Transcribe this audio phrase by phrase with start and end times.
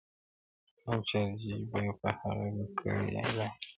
[0.87, 2.47] او جارچي به په هغه
[2.79, 3.65] گړي اعلان كړ،